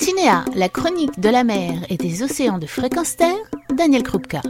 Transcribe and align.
Tantinéa, 0.00 0.46
la 0.56 0.70
chronique 0.70 1.20
de 1.20 1.28
la 1.28 1.44
mer 1.44 1.74
et 1.90 1.98
des 1.98 2.22
océans 2.22 2.56
de 2.56 2.64
fréquence 2.64 3.16
terre, 3.16 3.36
Daniel 3.70 4.02
Krupka. 4.02 4.40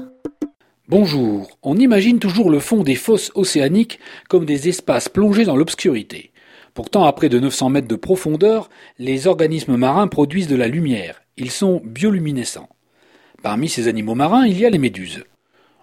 Bonjour, 0.87 1.59
on 1.65 1.77
imagine 1.77 2.21
toujours 2.21 2.51
le 2.51 2.61
fond 2.61 2.85
des 2.85 2.95
fosses 2.95 3.33
océaniques 3.35 3.99
comme 4.29 4.45
des 4.45 4.69
espaces 4.69 5.09
plongés 5.09 5.45
dans 5.45 5.57
l'obscurité. 5.57 6.31
Pourtant, 6.73 7.05
à 7.05 7.13
près 7.13 7.29
de 7.29 7.41
900 7.41 7.71
mètres 7.71 7.89
de 7.89 7.97
profondeur, 7.97 8.71
les 9.01 9.27
organismes 9.27 9.77
marins 9.77 10.07
produisent 10.07 10.47
de 10.47 10.55
la 10.55 10.69
lumière. 10.69 11.21
Ils 11.37 11.51
sont 11.51 11.83
bioluminescents. 11.85 12.69
Parmi 13.43 13.69
ces 13.69 13.89
animaux 13.89 14.15
marins, 14.15 14.47
il 14.47 14.57
y 14.57 14.67
a 14.67 14.71
les 14.71 14.79
méduses. 14.79 15.25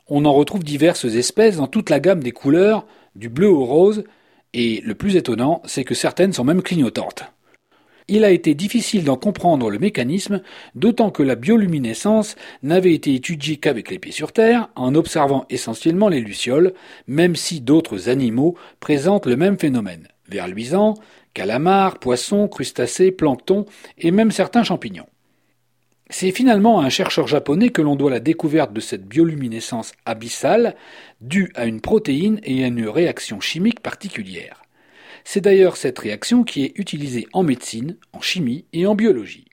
On 0.07 0.23
en 0.23 0.31
retrouve 0.31 0.63
diverses 0.63 1.03
espèces 1.03 1.57
dans 1.57 1.67
toute 1.67 1.89
la 1.89 1.99
gamme 1.99 2.23
des 2.23 2.31
couleurs, 2.31 2.85
du 3.17 3.27
bleu 3.27 3.49
au 3.49 3.65
rose, 3.65 4.05
et 4.53 4.81
le 4.85 4.95
plus 4.95 5.17
étonnant, 5.17 5.61
c'est 5.65 5.83
que 5.83 5.93
certaines 5.93 6.31
sont 6.31 6.45
même 6.45 6.61
clignotantes. 6.61 7.25
Il 8.09 8.23
a 8.23 8.31
été 8.31 8.55
difficile 8.55 9.03
d'en 9.03 9.17
comprendre 9.17 9.69
le 9.69 9.79
mécanisme, 9.79 10.41
d'autant 10.75 11.11
que 11.11 11.23
la 11.23 11.35
bioluminescence 11.35 12.37
n'avait 12.63 12.93
été 12.93 13.13
étudiée 13.13 13.57
qu'avec 13.57 13.91
les 13.91 13.99
pieds 13.99 14.13
sur 14.13 14.31
terre, 14.31 14.69
en 14.75 14.95
observant 14.95 15.45
essentiellement 15.49 16.07
les 16.07 16.21
lucioles, 16.21 16.73
même 17.07 17.35
si 17.35 17.59
d'autres 17.59 18.07
animaux 18.07 18.55
présentent 18.79 19.25
le 19.25 19.35
même 19.35 19.59
phénomène. 19.59 20.07
Vers 20.29 20.47
luisants, 20.47 20.93
calamars, 21.33 21.99
poissons, 21.99 22.47
crustacés, 22.47 23.11
planctons 23.11 23.65
et 23.97 24.11
même 24.11 24.31
certains 24.31 24.63
champignons. 24.63 25.07
C'est 26.09 26.31
finalement 26.31 26.79
à 26.79 26.85
un 26.85 26.89
chercheur 26.89 27.27
japonais 27.27 27.69
que 27.69 27.81
l'on 27.81 27.97
doit 27.97 28.09
la 28.09 28.21
découverte 28.21 28.71
de 28.71 28.79
cette 28.79 29.05
bioluminescence 29.05 29.91
abyssale, 30.05 30.75
due 31.19 31.51
à 31.55 31.65
une 31.65 31.81
protéine 31.81 32.39
et 32.43 32.63
à 32.63 32.67
une 32.67 32.87
réaction 32.87 33.41
chimique 33.41 33.81
particulière. 33.81 34.61
C'est 35.29 35.41
d'ailleurs 35.41 35.75
cette 35.75 35.99
réaction 35.99 36.45
qui 36.45 36.63
est 36.63 36.71
utilisée 36.79 37.27
en 37.33 37.43
médecine, 37.43 37.97
en 38.13 38.21
chimie 38.21 38.63
et 38.71 38.87
en 38.87 38.95
biologie. 38.95 39.43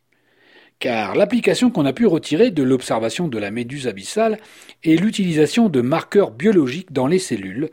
Car 0.79 1.17
l'application 1.17 1.69
qu'on 1.69 1.85
a 1.85 1.93
pu 1.93 2.07
retirer 2.07 2.53
de 2.53 2.63
l'observation 2.63 3.27
de 3.27 3.39
la 3.39 3.51
méduse 3.51 3.89
abyssale 3.89 4.39
est 4.85 4.95
l'utilisation 4.95 5.69
de 5.69 5.81
marqueurs 5.81 6.31
biologiques 6.31 6.93
dans 6.93 7.09
les 7.09 7.19
cellules, 7.19 7.71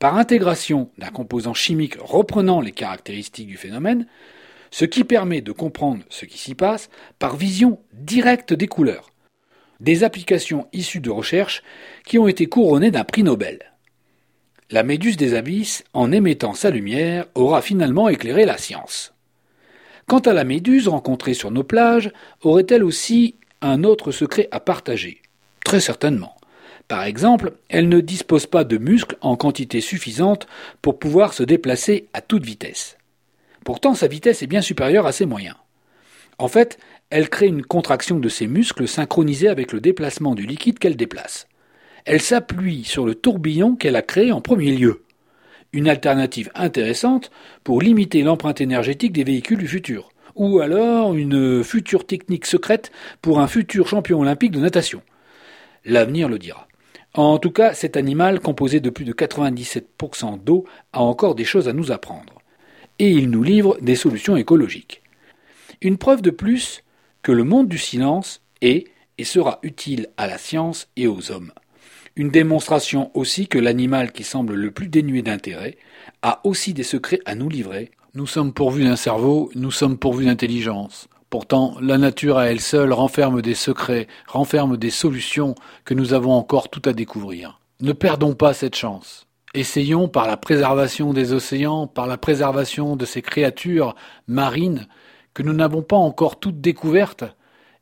par 0.00 0.18
intégration 0.18 0.90
d'un 0.98 1.10
composant 1.10 1.54
chimique 1.54 1.94
reprenant 2.00 2.60
les 2.60 2.72
caractéristiques 2.72 3.46
du 3.46 3.56
phénomène, 3.56 4.08
ce 4.72 4.84
qui 4.84 5.04
permet 5.04 5.40
de 5.40 5.52
comprendre 5.52 6.02
ce 6.08 6.24
qui 6.24 6.38
s'y 6.38 6.56
passe 6.56 6.90
par 7.20 7.36
vision 7.36 7.78
directe 7.92 8.52
des 8.52 8.66
couleurs. 8.66 9.12
Des 9.78 10.02
applications 10.02 10.66
issues 10.72 10.98
de 10.98 11.10
recherches 11.10 11.62
qui 12.04 12.18
ont 12.18 12.26
été 12.26 12.46
couronnées 12.46 12.90
d'un 12.90 13.04
prix 13.04 13.22
Nobel. 13.22 13.60
La 14.70 14.82
méduse 14.82 15.16
des 15.16 15.32
abysses, 15.32 15.82
en 15.94 16.12
émettant 16.12 16.52
sa 16.52 16.68
lumière, 16.68 17.24
aura 17.34 17.62
finalement 17.62 18.10
éclairé 18.10 18.44
la 18.44 18.58
science. 18.58 19.14
Quant 20.06 20.18
à 20.18 20.34
la 20.34 20.44
méduse 20.44 20.88
rencontrée 20.88 21.32
sur 21.32 21.50
nos 21.50 21.64
plages, 21.64 22.12
aurait-elle 22.42 22.84
aussi 22.84 23.36
un 23.62 23.82
autre 23.82 24.12
secret 24.12 24.46
à 24.50 24.60
partager? 24.60 25.22
Très 25.64 25.80
certainement. 25.80 26.36
Par 26.86 27.04
exemple, 27.04 27.54
elle 27.70 27.88
ne 27.88 28.00
dispose 28.00 28.44
pas 28.44 28.64
de 28.64 28.76
muscles 28.76 29.16
en 29.22 29.36
quantité 29.36 29.80
suffisante 29.80 30.46
pour 30.82 30.98
pouvoir 30.98 31.32
se 31.32 31.44
déplacer 31.44 32.06
à 32.12 32.20
toute 32.20 32.44
vitesse. 32.44 32.98
Pourtant, 33.64 33.94
sa 33.94 34.06
vitesse 34.06 34.42
est 34.42 34.46
bien 34.46 34.62
supérieure 34.62 35.06
à 35.06 35.12
ses 35.12 35.24
moyens. 35.24 35.56
En 36.36 36.48
fait, 36.48 36.78
elle 37.08 37.30
crée 37.30 37.46
une 37.46 37.64
contraction 37.64 38.18
de 38.18 38.28
ses 38.28 38.46
muscles 38.46 38.86
synchronisée 38.86 39.48
avec 39.48 39.72
le 39.72 39.80
déplacement 39.80 40.34
du 40.34 40.44
liquide 40.44 40.78
qu'elle 40.78 40.96
déplace 40.96 41.48
elle 42.04 42.22
s'appuie 42.22 42.84
sur 42.84 43.06
le 43.06 43.14
tourbillon 43.14 43.76
qu'elle 43.76 43.96
a 43.96 44.02
créé 44.02 44.32
en 44.32 44.40
premier 44.40 44.72
lieu. 44.72 45.02
Une 45.72 45.88
alternative 45.88 46.50
intéressante 46.54 47.30
pour 47.62 47.82
limiter 47.82 48.22
l'empreinte 48.22 48.60
énergétique 48.60 49.12
des 49.12 49.24
véhicules 49.24 49.58
du 49.58 49.68
futur. 49.68 50.08
Ou 50.34 50.60
alors 50.60 51.14
une 51.14 51.62
future 51.64 52.06
technique 52.06 52.46
secrète 52.46 52.90
pour 53.20 53.40
un 53.40 53.48
futur 53.48 53.88
champion 53.88 54.20
olympique 54.20 54.52
de 54.52 54.60
natation. 54.60 55.02
L'avenir 55.84 56.28
le 56.28 56.38
dira. 56.38 56.68
En 57.14 57.38
tout 57.38 57.50
cas, 57.50 57.74
cet 57.74 57.96
animal, 57.96 58.40
composé 58.40 58.80
de 58.80 58.90
plus 58.90 59.04
de 59.04 59.12
97% 59.12 60.42
d'eau, 60.42 60.64
a 60.92 61.00
encore 61.00 61.34
des 61.34 61.44
choses 61.44 61.68
à 61.68 61.72
nous 61.72 61.90
apprendre. 61.90 62.40
Et 62.98 63.10
il 63.10 63.30
nous 63.30 63.42
livre 63.42 63.76
des 63.80 63.96
solutions 63.96 64.36
écologiques. 64.36 65.02
Une 65.80 65.98
preuve 65.98 66.22
de 66.22 66.30
plus 66.30 66.82
que 67.22 67.32
le 67.32 67.44
monde 67.44 67.68
du 67.68 67.78
silence 67.78 68.42
est 68.60 68.86
et 69.18 69.24
sera 69.24 69.58
utile 69.62 70.08
à 70.16 70.26
la 70.26 70.38
science 70.38 70.88
et 70.96 71.06
aux 71.06 71.30
hommes. 71.30 71.52
Une 72.16 72.30
démonstration 72.30 73.10
aussi 73.14 73.48
que 73.48 73.58
l'animal 73.58 74.12
qui 74.12 74.24
semble 74.24 74.54
le 74.54 74.70
plus 74.70 74.88
dénué 74.88 75.22
d'intérêt 75.22 75.76
a 76.22 76.40
aussi 76.44 76.74
des 76.74 76.82
secrets 76.82 77.20
à 77.24 77.34
nous 77.34 77.48
livrer. 77.48 77.90
Nous 78.14 78.26
sommes 78.26 78.52
pourvus 78.52 78.84
d'un 78.84 78.96
cerveau, 78.96 79.50
nous 79.54 79.70
sommes 79.70 79.98
pourvus 79.98 80.26
d'intelligence. 80.26 81.08
Pourtant, 81.30 81.76
la 81.80 81.98
nature 81.98 82.38
à 82.38 82.46
elle 82.46 82.60
seule 82.60 82.92
renferme 82.92 83.42
des 83.42 83.54
secrets, 83.54 84.08
renferme 84.26 84.76
des 84.76 84.90
solutions 84.90 85.54
que 85.84 85.94
nous 85.94 86.14
avons 86.14 86.32
encore 86.32 86.70
tout 86.70 86.82
à 86.86 86.94
découvrir. 86.94 87.60
Ne 87.80 87.92
perdons 87.92 88.34
pas 88.34 88.54
cette 88.54 88.74
chance. 88.74 89.26
Essayons, 89.54 90.08
par 90.08 90.26
la 90.26 90.36
préservation 90.36 91.12
des 91.12 91.32
océans, 91.32 91.86
par 91.86 92.06
la 92.06 92.16
préservation 92.16 92.96
de 92.96 93.04
ces 93.04 93.22
créatures 93.22 93.94
marines 94.26 94.88
que 95.34 95.42
nous 95.42 95.52
n'avons 95.52 95.82
pas 95.82 95.96
encore 95.96 96.40
toutes 96.40 96.60
découvertes, 96.60 97.24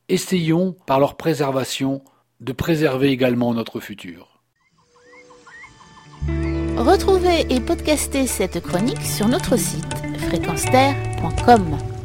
essayons, 0.08 0.76
par 0.86 1.00
leur 1.00 1.16
préservation, 1.16 2.02
de 2.40 2.52
préserver 2.52 3.08
également 3.08 3.54
notre 3.54 3.80
futur. 3.80 4.40
Retrouvez 6.76 7.46
et 7.50 7.60
podcastez 7.60 8.26
cette 8.26 8.60
chronique 8.60 9.02
sur 9.02 9.28
notre 9.28 9.56
site 9.56 9.94
fréquenceterre.com. 10.28 11.95